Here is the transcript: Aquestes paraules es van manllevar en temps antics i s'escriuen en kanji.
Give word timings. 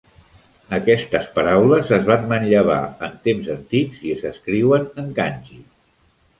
Aquestes 0.77 1.27
paraules 1.35 1.91
es 1.99 2.07
van 2.07 2.25
manllevar 2.33 2.79
en 3.09 3.15
temps 3.29 3.53
antics 3.59 4.03
i 4.11 4.19
s'escriuen 4.25 4.93
en 5.05 5.17
kanji. 5.23 5.63